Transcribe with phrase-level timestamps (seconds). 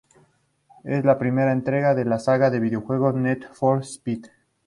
[0.83, 4.29] Es la primera entrega de la saga de videojuegos "Need for Speed".